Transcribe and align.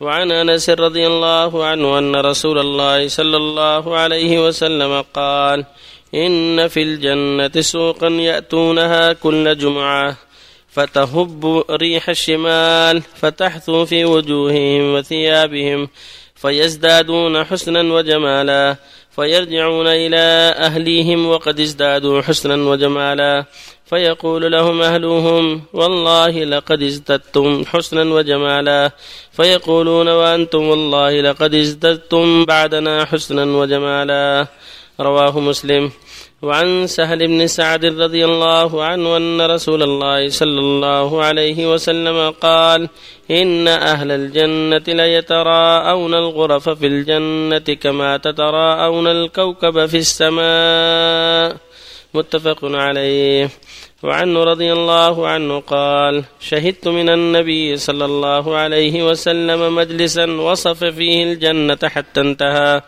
وعن 0.00 0.30
أنس 0.32 0.70
رضي 0.70 1.06
الله 1.06 1.64
عنه 1.64 1.98
أن 1.98 2.16
رسول 2.16 2.58
الله 2.58 3.08
صلى 3.08 3.36
الله 3.36 3.98
عليه 3.98 4.46
وسلم 4.46 5.04
قال 5.14 5.64
إن 6.14 6.68
في 6.68 6.82
الجنة 6.82 7.60
سوقا 7.60 8.08
يأتونها 8.08 9.12
كل 9.12 9.58
جمعة 9.58 10.16
فتهب 10.68 11.64
ريح 11.70 12.08
الشمال 12.08 13.02
فتحثو 13.16 13.84
في 13.84 14.04
وجوههم 14.04 14.94
وثيابهم 14.94 15.88
فيزدادون 16.42 17.44
حسنا 17.44 17.94
وجمالا. 17.94 18.76
فيرجعون 19.16 19.86
إلى 19.86 20.54
أهليهم 20.58 21.26
وقد 21.26 21.60
ازدادوا 21.60 22.22
حسنا 22.22 22.54
وجمالا. 22.54 23.44
فيقول 23.86 24.52
لهم 24.52 24.82
أهلهم 24.82 25.62
والله 25.72 26.44
لقد 26.44 26.82
ازددتم 26.82 27.64
حسنا 27.64 28.14
وجمالا. 28.14 28.90
فيقولون 29.32 30.08
وأنتم 30.08 30.62
والله 30.62 31.20
لقد 31.20 31.54
ازددتم 31.54 32.44
بعدنا 32.44 33.04
حسنا 33.04 33.44
وجمالا. 33.44 34.46
رواه 35.00 35.40
مسلم. 35.40 35.90
وعن 36.42 36.86
سهل 36.86 37.26
بن 37.26 37.46
سعد 37.46 37.84
رضي 37.84 38.24
الله 38.24 38.84
عنه 38.84 39.16
أن 39.16 39.40
رسول 39.40 39.82
الله 39.82 40.28
صلى 40.28 40.60
الله 40.60 41.24
عليه 41.24 41.72
وسلم 41.72 42.30
قال 42.30 42.88
إن 43.30 43.68
أهل 43.68 44.12
الجنة 44.12 44.84
ليتراءون 44.88 46.14
الغرف 46.14 46.68
في 46.68 46.86
الجنة 46.86 47.74
كما 47.74 48.16
تتراءون 48.16 49.06
الكوكب 49.06 49.86
في 49.86 49.96
السماء. 49.96 51.56
متفق 52.14 52.58
عليه. 52.62 53.50
وعنه 54.02 54.44
رضي 54.44 54.72
الله 54.72 55.28
عنه 55.28 55.60
قال 55.60 56.24
شهدت 56.40 56.88
من 56.88 57.08
النبي 57.08 57.76
صلى 57.76 58.04
الله 58.04 58.56
عليه 58.56 59.02
وسلم 59.10 59.74
مجلسا 59.74 60.24
وصف 60.24 60.84
فيه 60.84 61.24
الجنة 61.24 61.78
حتى 61.84 62.20
انتهى. 62.20 62.82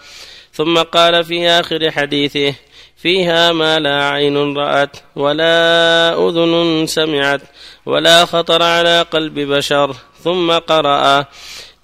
ثم 0.53 0.79
قال 0.79 1.25
في 1.25 1.49
آخر 1.49 1.91
حديثه 1.91 2.55
فيها 3.03 3.53
ما 3.53 3.79
لا 3.79 4.05
عين 4.05 4.57
رأت 4.57 4.97
ولا 5.17 6.29
أذن 6.29 6.85
سمعت 6.87 7.41
ولا 7.87 8.25
خطر 8.25 8.63
على 8.63 9.03
قلب 9.03 9.39
بشر 9.39 9.97
ثم 10.25 10.53
قرأ. 10.53 11.25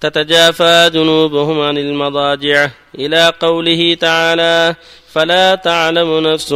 تتجافى 0.01 0.89
جنوبهم 0.93 1.61
عن 1.61 1.77
المضاجع 1.77 2.69
إلى 2.95 3.33
قوله 3.39 3.93
تعالى 3.93 4.75
فلا 5.11 5.55
تعلم 5.55 6.19
نفس 6.19 6.51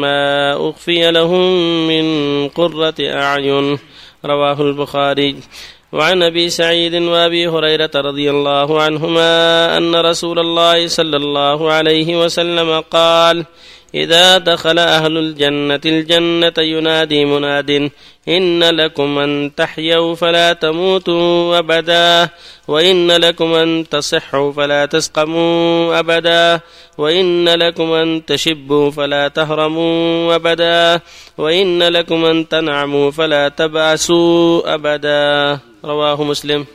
ما 0.00 0.52
أخفي 0.70 1.10
لهم 1.10 1.48
من 1.88 2.48
قرة 2.48 2.94
أعين. 3.00 3.78
رواه 4.24 4.62
البخاري. 4.62 5.36
وعن 5.92 6.22
أبي 6.22 6.50
سعيد 6.50 6.94
وأبي 6.94 7.48
هريرة 7.48 7.90
رضي 7.96 8.30
الله 8.30 8.82
عنهما 8.82 9.76
أن 9.76 9.96
رسول 9.96 10.38
الله 10.38 10.86
صلى 10.86 11.16
الله 11.16 11.72
عليه 11.72 12.24
وسلم 12.24 12.80
قال 12.80 13.44
إذا 13.94 14.38
دخل 14.38 14.78
أهل 14.78 15.18
الجنة 15.18 15.80
الجنة 15.86 16.58
ينادي 16.58 17.24
مناد 17.24 17.90
إن 18.28 18.64
لكم 18.64 19.18
أن 19.18 19.50
تحيوا 19.56 20.14
فلا 20.14 20.52
تموتوا 20.52 21.58
أبدا 21.58 22.28
وإن 22.68 23.10
لكم 23.10 23.54
أن 23.54 23.86
تصحوا 23.90 24.52
فلا 24.52 24.86
تسقموا 24.86 25.98
أبدا 25.98 26.60
وإن 26.98 27.48
لكم 27.48 27.92
أن 27.92 28.26
تشبوا 28.26 28.90
فلا 28.90 29.28
تهرموا 29.28 30.34
أبدا 30.34 31.00
وإن 31.38 31.82
لكم 31.82 32.24
أن 32.24 32.48
تنعموا 32.48 33.10
فلا 33.10 33.48
تبأسوا 33.48 34.74
أبدا. 34.74 35.58
رواه 35.84 36.24
مسلم. 36.24 36.66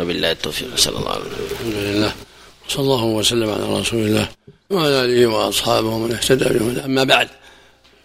وبالله 0.00 0.30
التوفيق 0.32 0.68
صلى 0.76 0.98
الله 0.98 1.10
عليه 1.10 1.20
وسلم 1.20 1.48
الحمد 1.50 1.74
لله. 1.74 2.29
صلى 2.70 2.82
الله 2.82 3.04
وسلم 3.04 3.50
على 3.50 3.80
رسول 3.80 4.06
الله 4.06 4.28
وعلى 4.70 5.04
آله 5.04 5.26
وأصحابه 5.26 5.88
ومن 5.88 6.12
اهتدى 6.12 6.58
بهم 6.58 6.78
أما 6.78 7.04
بعد 7.04 7.28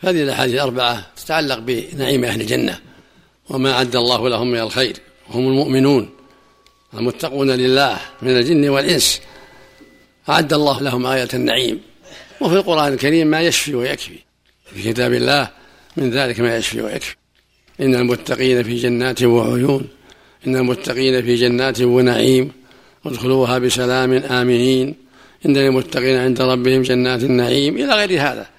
هذه 0.02 0.24
الأحاديث 0.24 0.56
الأربعة 0.56 1.06
تتعلق 1.18 1.60
بنعيم 1.60 2.26
أهل 2.26 2.42
الجنة 2.42 2.80
وما 3.50 3.72
أعد 3.72 3.96
الله 3.96 4.30
لهم 4.30 4.52
من 4.52 4.60
الخير. 4.60 4.98
هم 5.30 5.48
المؤمنون 5.48 6.10
المتقون 6.94 7.52
لله 7.52 8.00
من 8.22 8.38
الجن 8.38 8.70
والإنس. 8.70 9.22
أعد 10.30 10.54
الله 10.54 10.82
لهم 10.82 11.06
آية 11.06 11.28
النعيم. 11.34 11.82
وفي 12.42 12.56
القرآن 12.56 12.94
الكريم 12.94 13.28
ما 13.28 13.42
يشفي 13.42 13.76
ويكفي. 13.76 14.18
في 14.74 14.94
كتاب 14.94 15.14
الله 15.14 15.50
من 15.98 16.10
ذلك 16.10 16.40
ما 16.40 16.58
يشفي 16.58 16.82
ويكفي. 16.82 17.16
إن 17.82 17.96
المتقين 17.96 18.64
في 18.64 18.76
جنات 18.76 19.24
وعيون. 19.24 19.88
إن 20.48 20.56
المتقين 20.56 21.22
في 21.22 21.36
جنات 21.36 21.82
ونعيم. 21.82 22.52
ادخلوها 23.12 23.58
بسلام 23.58 24.14
آمنين. 24.14 24.96
إن 25.46 25.58
للمتقين 25.58 26.18
عند 26.18 26.42
ربهم 26.42 26.82
جنات 26.82 27.24
النعيم 27.24 27.78
إلى 27.78 27.94
غير 27.94 28.22
هذا. 28.22 28.50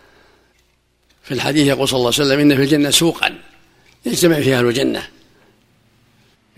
في 1.22 1.34
الحديث 1.34 1.66
يقول 1.66 1.88
صلى 1.88 1.98
الله 1.98 2.12
عليه 2.14 2.24
وسلم 2.26 2.40
إن 2.40 2.56
في 2.56 2.62
الجنة 2.62 2.90
سوقا 2.90 3.34
يجتمع 4.06 4.40
فيها 4.40 4.58
أهل 4.58 4.66
الجنة. 4.66 5.08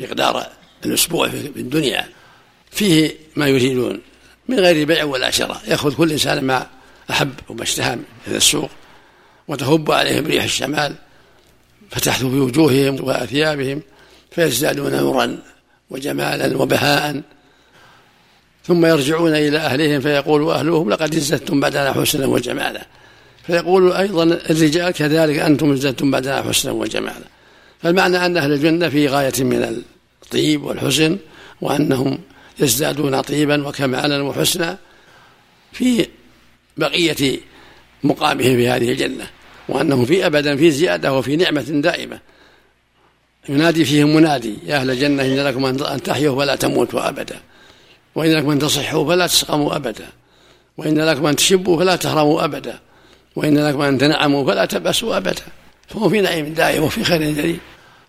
مقدار 0.01 0.47
الأسبوع 0.87 1.29
في 1.29 1.47
الدنيا. 1.57 2.09
فيه 2.71 3.15
ما 3.37 3.47
يريدون 3.47 4.01
من 4.49 4.61
غير 4.61 4.87
بيع 4.87 5.05
ولا 5.05 5.31
شراء. 5.31 5.63
يأخذ 5.69 5.95
كل 5.95 6.13
إنسان 6.13 6.45
ما 6.45 6.67
أحب 7.11 7.33
وما 7.49 7.63
اشتهى 7.63 7.97
من 7.97 8.35
السوق. 8.35 8.71
وتهب 9.49 9.91
عليهم 9.91 10.27
ريح 10.27 10.45
الشمال. 10.45 10.95
فتحثو 11.91 12.31
في 12.31 12.37
وجوههم 12.37 13.05
وأثيابهم. 13.05 13.83
فيزدادون 14.31 14.93
نورا 14.93 15.39
وجمالا 15.91 16.57
وبهاء. 16.57 17.23
ثم 18.69 18.87
يرجعون 18.87 19.35
إلى 19.35 19.59
أهلهم 19.59 20.01
فيقول 20.01 20.51
أهلهم 20.51 20.91
لقد 20.91 21.15
ازددتم 21.15 21.61
بعدنا 21.61 21.93
حسنا 21.93 22.27
وجمالا. 22.27 22.87
فيقول 23.47 23.93
أيضا 23.93 24.23
الرجال 24.23 24.91
كذلك 24.91 25.39
أنتم 25.39 25.73
ازددتم 25.73 26.11
بعدنا 26.11 26.43
حسنا 26.43 26.73
وجمالا. 26.73 27.25
فالمعنى 27.83 28.27
أن 28.27 28.37
أهل 28.37 28.53
الجنة 28.53 28.89
في 28.89 29.09
غاية 29.09 29.33
من 29.39 29.83
الطيب 30.23 30.65
والحسن 30.65 31.19
وأنهم 31.61 32.19
يزدادون 32.61 33.21
طيبا 33.21 33.69
وكمالا 33.69 34.23
وحسنا 34.23 34.79
في 35.73 36.07
بقية 36.77 37.39
مقامهم 38.03 38.57
في 38.57 38.69
هذه 38.69 38.93
الجنة 38.93 39.27
وأنهم 39.69 40.05
في 40.05 40.27
أبدا 40.27 40.57
في 40.57 40.71
زيادة 40.71 41.13
وفي 41.13 41.37
نعمة 41.37 41.63
دائمة. 41.63 42.21
ينادي 43.49 43.85
فيهم 43.85 44.17
منادي 44.17 44.55
يا 44.67 44.77
أهل 44.77 44.91
الجنة 44.91 45.23
إن 45.23 45.39
لكم 45.39 45.65
أن 45.65 46.03
تحيوا 46.03 46.37
ولا 46.37 46.57
تموتوا 46.57 47.09
أبدا. 47.09 47.41
وإن 48.19 48.33
لكم 48.33 48.51
أن 48.51 48.59
تصحوا 48.59 49.07
فلا 49.07 49.27
تسقموا 49.27 49.77
أبدا. 49.77 50.09
وإن 50.77 51.01
لكم 51.01 51.27
أن 51.27 51.37
تشبوا 51.37 51.79
فلا 51.79 51.97
تهرموا 51.97 52.45
أبدا. 52.45 52.79
وإن 53.37 53.59
لكم 53.59 53.81
أن 53.81 53.99
تنعموا 53.99 54.47
فلا 54.47 54.65
تبأسوا 54.65 55.17
أبدا. 55.17 55.43
فهم 55.89 56.09
في 56.09 56.21
نعيم 56.21 56.55
دائم 56.55 56.83
وفي 56.83 57.05
خير 57.05 57.23
جليل. 57.23 57.59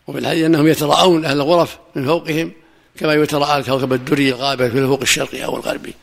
وفي 0.07 0.19
الحديث 0.19 0.45
أنهم 0.45 0.67
يتراءون 0.67 1.25
أهل 1.25 1.37
الغرف 1.37 1.77
من 1.95 2.05
فوقهم 2.05 2.51
كما 2.99 3.13
يتراءى 3.13 3.59
الكوكب 3.59 3.93
الدري 3.93 4.29
الغابة 4.29 4.69
في 4.69 4.79
الأفق 4.79 5.01
الشرقي 5.01 5.45
أو 5.45 5.57
الغربي 5.57 5.93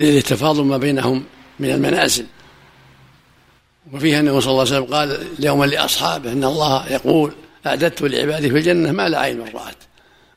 للتفاضل 0.00 0.64
ما 0.64 0.76
بينهم 0.76 1.24
من 1.60 1.70
المنازل. 1.70 2.26
وفيها 3.92 4.20
النبي 4.20 4.40
صلى 4.40 4.50
الله 4.50 4.60
عليه 4.60 4.70
وسلم 4.70 4.94
قال 4.94 5.26
يوما 5.38 5.64
لأصحابه 5.64 6.32
إن 6.32 6.44
الله 6.44 6.92
يقول 6.92 7.32
أعددت 7.66 8.02
لعبادي 8.02 8.50
في 8.50 8.56
الجنة 8.58 8.92
ما 8.92 9.08
لا 9.08 9.18
عين 9.18 9.40
رأت 9.40 9.76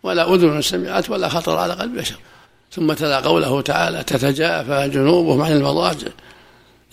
ولا 0.03 0.33
أذن 0.33 0.61
سمعت 0.61 1.09
ولا 1.09 1.29
خطر 1.29 1.57
على 1.57 1.73
قلب 1.73 1.97
بشر. 1.97 2.15
ثم 2.75 2.93
تلا 2.93 3.19
قوله 3.19 3.61
تعالى 3.61 4.03
تتجافى 4.03 4.89
جنوبهم 4.93 5.41
عن 5.41 5.51
المضاجع 5.51 6.07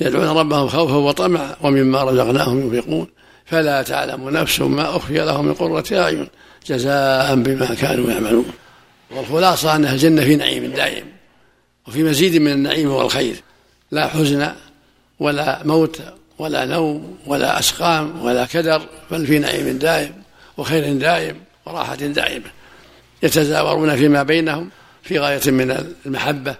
يدعون 0.00 0.38
ربهم 0.38 0.69
خوفا 0.69 0.97
وطمعا 0.97 1.56
ومما 1.62 2.03
رزقناهم 2.03 2.75
ينفقون. 2.75 3.06
فلا 3.47 3.82
تعلم 3.82 4.31
نفس 4.31 4.60
ما 4.60 4.97
أخفي 4.97 5.19
لهم 5.19 5.47
من 5.47 5.54
قرة 5.54 5.84
أعين 5.92 6.28
جزاء 6.66 7.34
بما 7.34 7.75
كانوا 7.75 8.10
يعملون. 8.10 8.53
والخلاصة 9.10 9.76
أن 9.76 9.84
الجنة 9.84 10.25
في 10.25 10.37
نعيم 10.37 10.72
دائم 10.72 11.04
وفي 11.89 12.03
مزيد 12.03 12.36
من 12.36 12.53
النعيم 12.53 12.91
والخير 12.91 13.36
لا 13.91 14.06
حزن 14.06 14.53
ولا 15.21 15.60
موت 15.65 16.03
ولا 16.39 16.65
نوم 16.65 17.16
ولا 17.27 17.59
أسقام 17.59 18.24
ولا 18.24 18.47
كدر 18.47 18.83
بل 19.10 19.27
في 19.27 19.39
نعيم 19.39 19.78
دائم 19.78 20.12
وخير 20.56 20.92
دائم 20.92 21.36
وراحة 21.66 21.95
دائمة. 21.95 22.51
يتزاورون 23.22 23.97
فيما 23.97 24.22
بينهم 24.22 24.71
في 25.03 25.19
غاية 25.19 25.51
من 25.51 25.95
المحبة 26.07 26.57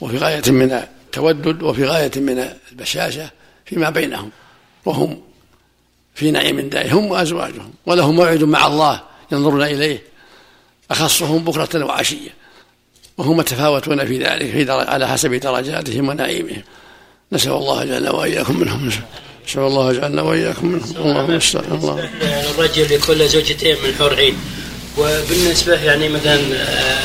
وفي 0.00 0.18
غاية 0.18 0.42
من 0.46 0.72
التودد 0.72 1.62
وفي 1.62 1.84
غاية 1.84 2.10
من 2.16 2.48
البشاشة 2.72 3.30
فيما 3.66 3.90
بينهم 3.90 4.30
وهم 4.84 5.20
في 6.14 6.30
نعيم 6.30 6.60
دائم 6.60 6.90
هم 6.90 7.10
وأزواجهم 7.10 7.72
ولهم 7.86 8.16
موعد 8.16 8.44
مع 8.44 8.66
الله 8.66 9.00
ينظرون 9.32 9.62
إليه 9.62 10.02
أخصهم 10.90 11.44
بكرة 11.44 11.84
وعشية 11.84 12.30
وهم 13.18 13.36
متفاوتون 13.36 14.06
في 14.06 14.18
ذلك 14.18 14.50
في 14.50 14.72
على 14.72 15.08
حسب 15.08 15.34
درجاتهم 15.34 16.08
ونعيمهم. 16.08 16.62
نسأل 17.32 17.52
الله 17.52 17.84
جل 17.84 18.08
وإياكم 18.08 18.60
منهم. 18.60 18.90
نسأل 19.48 19.62
الله 19.62 19.92
جعلنا 19.92 20.22
وإياكم 20.22 20.66
منهم. 20.66 20.96
اللهم 20.96 21.40
الله 21.72 22.08
الرجل 22.50 22.94
لكل 22.94 23.28
زوجتين 23.28 23.76
من 23.84 23.94
حور 23.94 24.14
عين. 24.14 24.36
وبالنسبة 24.98 25.74
يعني 25.74 26.08
مثلا 26.08 26.34
آه، 26.34 26.98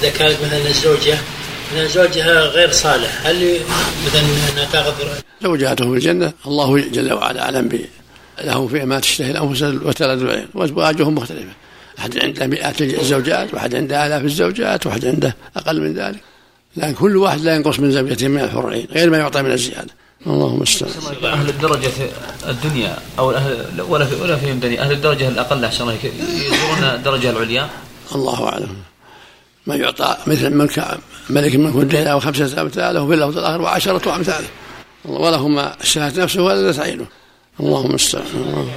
إذا 0.00 0.10
كانت 0.10 0.36
مثلا 0.46 0.68
الزوجه 0.68 1.18
مثلا 1.72 1.86
زوجها 1.86 2.40
غير 2.40 2.70
صالح 2.70 3.26
هل 3.26 3.60
مثلا 4.06 4.20
انها 4.20 4.68
تاخذ 4.72 4.92
زوجاته 5.42 5.84
في 5.84 5.96
الجنة 5.96 6.32
الله 6.46 6.80
جل 6.80 7.12
وعلا 7.12 7.42
أعلم 7.42 7.68
به 7.68 7.84
له 8.44 8.66
فيها 8.66 8.84
ما 8.84 9.00
تشتهي 9.00 9.30
الأنفس 9.30 9.62
وتلد 9.62 10.22
العين 10.22 10.46
وأزواجهم 10.54 11.14
مختلفة. 11.14 11.52
أحد 11.98 12.18
عنده 12.18 12.46
مئات 12.46 12.82
الزوجات 12.82 13.54
وأحد 13.54 13.74
عنده 13.74 14.06
آلاف 14.06 14.24
الزوجات 14.24 14.86
وأحد 14.86 15.06
عنده 15.06 15.36
أقل 15.56 15.80
من 15.80 15.94
ذلك. 15.94 16.20
لكن 16.76 16.94
كل 16.94 17.16
واحد 17.16 17.40
لا 17.40 17.54
ينقص 17.54 17.80
من 17.80 17.90
زوجته 17.90 18.28
من 18.28 18.40
الحرين 18.40 18.86
غير 18.92 19.10
ما 19.10 19.18
يعطى 19.18 19.42
من 19.42 19.52
الزيادة. 19.52 19.90
اللهم 20.26 20.62
استعان 20.62 20.92
أهل 21.24 21.48
الدرجة 21.48 21.92
الدنيا 22.48 22.98
أو 23.18 23.30
أهل 23.30 23.80
ولا 23.80 24.04
في 24.04 24.14
ولا 24.14 24.36
في 24.36 24.52
دنيا. 24.52 24.80
أهل 24.82 24.92
الدرجة 24.92 25.28
الأقل 25.28 25.64
أحسن 25.64 25.82
الله 25.82 25.98
يزورون 26.04 26.84
الدرجه 26.84 27.30
العليا. 27.30 27.68
الله 28.14 28.48
أعلم. 28.48 28.76
ما 29.66 29.76
يعطى 29.76 30.16
مثل 30.26 30.50
ملك 30.50 30.98
ملك 31.30 31.54
الملك 31.54 31.76
الدنيا 31.76 32.12
أو 32.12 32.20
خمسة 32.20 32.60
امثاله 32.62 33.06
في 33.06 33.14
اللفظ 33.14 33.38
الآخر 33.38 33.62
وعشرة 33.62 34.16
امثاله 34.16 34.48
ولهم 35.04 35.58
اشتهت 35.58 36.18
نفسه 36.18 36.42
ولا 36.42 36.82
عينه 36.82 37.06
اللهم 37.60 37.94
استعان. 37.94 38.68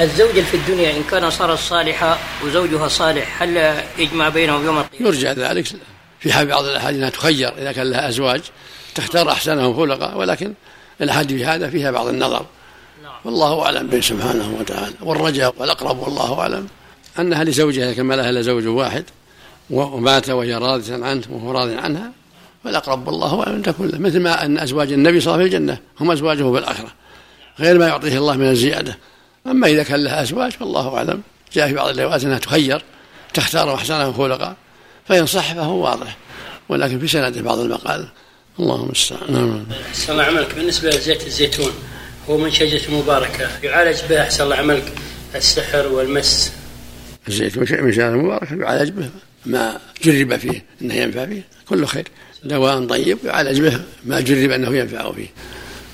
الزوجة 0.00 0.40
في 0.40 0.56
الدنيا 0.56 0.96
إن 0.96 1.02
كان 1.10 1.30
صارت 1.30 1.58
صالحة 1.58 2.18
وزوجها 2.44 2.88
صالح 2.88 3.42
هل 3.42 3.82
يجمع 3.98 4.28
بينهم 4.28 4.64
يوم 4.64 4.78
القيامة؟ 4.78 5.06
يرجع 5.06 5.32
ذلك. 5.32 5.66
في 6.20 6.32
حال 6.32 6.46
بعض 6.46 6.64
الأحاديث 6.64 6.98
أنها 6.98 7.10
تخير 7.10 7.52
إذا 7.58 7.72
كان 7.72 7.90
لها 7.90 8.08
أزواج. 8.08 8.40
تختار 8.98 9.30
أحسنهم 9.30 9.76
خلقا 9.76 10.14
ولكن 10.14 10.54
الأحاديث 11.00 11.46
هذا 11.46 11.70
فيها 11.70 11.90
بعض 11.90 12.06
النظر. 12.06 12.46
والله 13.24 13.62
أعلم 13.62 13.86
به 13.86 14.00
سبحانه 14.00 14.56
وتعالى. 14.60 14.94
والرجاء 15.02 15.54
والأقرب 15.58 15.98
والله 15.98 16.40
أعلم. 16.40 16.66
أنها 17.18 17.44
لزوجها 17.44 17.92
كما 17.92 18.14
لها 18.14 18.32
لزوج 18.32 18.66
واحد 18.66 19.04
ومات 19.70 20.30
وهي 20.30 20.54
راضية 20.54 21.04
عنه 21.04 21.22
وهو 21.30 21.52
راض 21.52 21.70
عنها. 21.70 22.12
والأقرب 22.64 23.06
والله 23.06 23.42
أعلم 23.46 23.62
تكون 23.62 23.88
له 23.88 23.98
مثل 23.98 24.20
ما 24.20 24.44
أن 24.44 24.58
أزواج 24.58 24.92
النبي 24.92 25.20
صلى 25.20 25.34
الله 25.34 25.44
عليه 25.44 25.56
وسلم 25.56 25.66
في 25.66 25.72
الجنة 25.72 25.78
هم 26.00 26.10
أزواجه 26.10 26.52
في 26.52 26.58
الآخرة 26.58 26.92
غير 27.58 27.78
ما 27.78 27.86
يعطيه 27.86 28.18
الله 28.18 28.36
من 28.36 28.50
الزيادة. 28.50 28.98
أما 29.46 29.66
إذا 29.66 29.82
كان 29.82 30.04
لها 30.04 30.22
أزواج 30.22 30.52
فالله 30.52 30.96
أعلم. 30.96 31.22
جاء 31.52 31.68
في 31.68 31.74
بعض 31.74 31.88
الروايات 31.88 32.24
أنها 32.24 32.38
تخير 32.38 32.82
تختار 33.34 33.74
أحسنه 33.74 34.12
خلقا 34.12 34.56
فإن 35.08 35.26
صح 35.26 35.54
فهو 35.54 35.84
واضح. 35.84 36.16
ولكن 36.68 36.98
في 36.98 37.08
سنده 37.08 37.42
بعض 37.42 37.58
المقال 37.58 38.08
اللهم 38.60 38.84
المستعان 38.84 39.32
نعم 39.32 39.66
أحسن 39.90 40.12
الله 40.12 40.24
عملك. 40.24 40.54
بالنسبة 40.54 40.90
لزيت 40.90 41.26
الزيتون 41.26 41.72
هو 42.28 42.38
من 42.38 42.50
شجرة 42.50 42.90
مباركة. 42.90 43.48
يعالج 43.62 43.98
به 44.10 44.22
أحسن 44.22 44.44
الله 44.44 44.56
عملك. 44.56 44.92
السحر 45.34 45.86
والمس. 45.86 46.52
الزيتون 47.28 47.66
شيء 47.66 47.82
من 47.82 47.92
شجرة 47.92 48.10
مباركة 48.10 48.56
يعالج 48.56 48.90
به. 48.90 49.10
ما 49.46 49.78
جرب 50.02 50.36
فيه 50.36 50.64
أنه 50.82 50.94
ينفع 50.94 51.26
فيه 51.26 51.42
كله 51.68 51.86
خير. 51.86 52.08
دواء 52.44 52.86
طيب 52.86 53.18
يعالج 53.24 53.60
به. 53.60 53.80
ما 54.04 54.20
جرب 54.20 54.50
أنه 54.50 54.76
ينفع 54.76 55.12
فيه. 55.12 55.28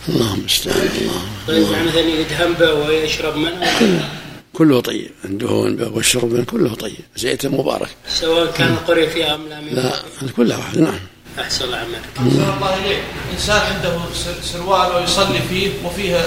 اللهم 0.09 0.41
المستعان 0.41 0.77
اللهم 0.77 1.23
طيب 1.49 1.73
يعني 1.73 1.89
مثلا 1.89 2.01
يدهن 2.01 2.53
به 2.53 2.73
ويشرب 2.73 3.37
منه. 3.37 4.09
كله 4.53 4.81
طيب. 4.81 5.11
الدهون 5.25 5.83
والشرب 5.83 6.45
كله 6.45 6.75
طيب. 6.75 7.05
زيت 7.17 7.47
مبارك. 7.47 7.89
سواء 8.09 8.53
كان 8.53 8.73
القرية 8.73 9.09
فيها 9.09 9.35
أم 9.35 9.49
لا 9.49 9.61
لا 9.61 9.93
كلها 10.37 10.57
واحد 10.57 10.79
نعم. 10.79 10.99
أحسن 11.41 11.65
الله 11.65 11.77
عملك. 11.77 12.03
أحسن 12.19 12.53
الله 12.57 12.75
إليك. 12.75 13.03
إنسان 13.33 13.61
عنده 13.61 13.99
سروال 14.43 14.97
ويصلي 14.97 15.41
فيه 15.49 15.71
وفيه 15.85 16.21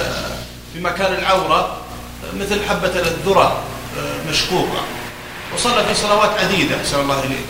في 0.73 0.79
مكان 0.79 1.13
العورة 1.13 1.81
مثل 2.33 2.63
حبة 2.63 2.99
الذرة 2.99 3.63
مشقوقة 4.29 4.83
وصلى 5.53 5.85
في 5.85 5.95
صلوات 5.95 6.29
عديدة. 6.29 6.75
أحسن 6.75 6.99
الله 6.99 7.23
إليك. 7.23 7.47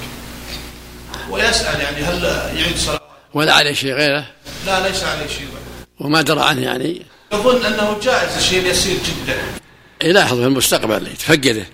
ويسأل 1.30 1.82
يعني 1.82 1.98
هل 1.98 2.24
يعيد 2.58 2.78
صلاة؟ 2.78 3.02
ولا 3.34 3.54
عليه 3.54 3.74
شيء 3.74 3.94
غيره. 3.94 4.26
لا 4.66 4.88
ليس 4.88 5.04
عليه 5.04 5.28
شيء. 5.28 5.48
غيره 5.48 5.62
وما 6.00 6.22
درى 6.22 6.42
عنه 6.42 6.62
يعني. 6.62 7.06
يظن 7.34 7.66
أنه 7.66 7.98
جائز 8.04 8.38
الشيء 8.38 8.60
اليسير 8.60 8.98
جدا. 8.98 9.38
يلاحظ 10.04 10.40
في 10.40 10.46
المستقبل 10.46 11.08
يتفقده. 11.08 11.66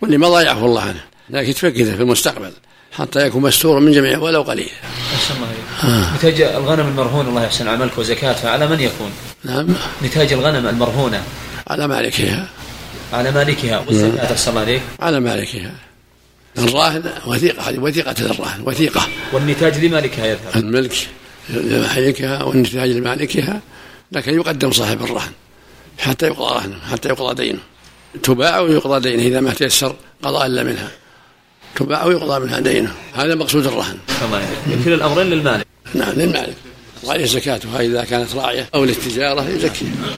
واللي 0.00 0.18
ما 0.18 0.28
ضيعه 0.28 0.64
الله 0.64 0.82
عنه 0.82 1.04
لكن 1.30 1.50
يتفقده 1.50 1.96
في 1.96 2.02
المستقبل. 2.02 2.52
حتى 2.92 3.26
يكون 3.26 3.42
مستورا 3.42 3.80
من 3.80 3.92
جميع 3.92 4.18
ولو 4.18 4.42
قليل. 4.42 4.70
الله 5.36 6.14
نتاج 6.16 6.40
الغنم 6.40 6.88
المرهون 6.88 7.28
الله 7.28 7.44
يحسن 7.44 7.68
عملك 7.68 7.98
وزكاة 7.98 8.32
فعلى 8.32 8.68
من 8.68 8.80
يكون؟ 8.80 9.10
نعم. 9.44 9.66
نتاج 10.02 10.32
الغنم 10.32 10.68
المرهونة. 10.68 11.22
على 11.66 11.88
مالكها. 11.88 12.48
على 13.12 13.30
مالكها. 13.30 13.84
والزكاة 13.86 14.32
أحسن 14.32 14.50
الله 14.50 14.60
عليك 14.60 14.82
على 15.00 15.20
مالكها. 15.20 15.72
الراهن 16.58 17.12
وثيقة 17.26 17.78
وثيقة 17.78 18.14
الراهن 18.20 18.62
وثيقة. 18.64 19.08
والنتاج 19.32 19.84
لمالكها 19.84 20.26
يذهب. 20.26 20.56
الملك 20.56 21.08
لمالكها 21.48 22.42
والنتاج 22.42 22.90
لمالكها 22.90 23.60
لكن 24.12 24.34
يقدم 24.34 24.72
صاحب 24.72 25.02
الرهن 25.02 25.32
حتى 25.98 26.26
يقضى 26.26 26.54
رهنه 26.54 26.76
حتى 26.90 27.08
يقضى 27.08 27.44
دينه. 27.44 27.58
تباع 28.22 28.60
ويقضى 28.60 29.10
دينه 29.10 29.22
إذا 29.22 29.40
ما 29.40 29.54
تيسر 29.54 29.96
قضاء 30.22 30.46
إلا 30.46 30.62
منها. 30.62 30.90
تباع 31.76 32.04
ويقضى 32.04 32.40
منها 32.40 32.60
دينه. 32.60 32.92
هذا 33.14 33.34
مقصود 33.34 33.66
الرهن. 33.66 33.98
كلا 34.84 34.94
الأمرين 34.94 35.26
للمالك. 35.26 35.66
نعم 35.94 36.12
للمالك. 36.12 36.56
وعليه 37.04 37.26
زكاتها 37.26 37.80
إذا 37.80 38.04
كانت 38.04 38.34
راعية 38.34 38.68
أو 38.74 38.84
للتجارة 38.84 39.48
يزكيها. 39.48 40.16